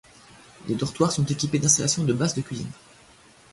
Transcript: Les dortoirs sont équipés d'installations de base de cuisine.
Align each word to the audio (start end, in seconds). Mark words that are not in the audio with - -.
Les 0.67 0.73
dortoirs 0.73 1.11
sont 1.11 1.25
équipés 1.27 1.59
d'installations 1.59 2.03
de 2.03 2.11
base 2.13 2.33
de 2.33 2.41
cuisine. 2.41 2.71